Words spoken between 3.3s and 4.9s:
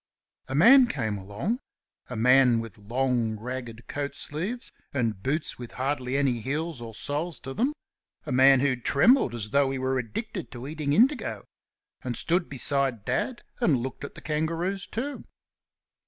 ragged coat sleeves